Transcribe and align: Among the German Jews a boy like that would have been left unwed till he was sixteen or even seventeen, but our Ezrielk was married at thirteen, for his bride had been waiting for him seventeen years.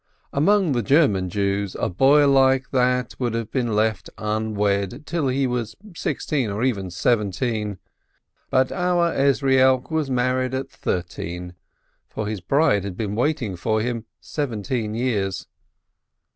Among 0.33 0.71
the 0.71 0.81
German 0.81 1.29
Jews 1.29 1.75
a 1.79 1.87
boy 1.87 2.27
like 2.27 2.71
that 2.71 3.13
would 3.19 3.35
have 3.35 3.51
been 3.51 3.75
left 3.75 4.09
unwed 4.17 5.05
till 5.05 5.27
he 5.27 5.45
was 5.45 5.75
sixteen 5.95 6.49
or 6.49 6.63
even 6.63 6.89
seventeen, 6.89 7.77
but 8.49 8.71
our 8.71 9.11
Ezrielk 9.13 9.91
was 9.91 10.09
married 10.09 10.55
at 10.55 10.71
thirteen, 10.71 11.53
for 12.09 12.25
his 12.25 12.41
bride 12.41 12.83
had 12.83 12.97
been 12.97 13.13
waiting 13.13 13.55
for 13.55 13.79
him 13.79 14.05
seventeen 14.19 14.95
years. 14.95 15.45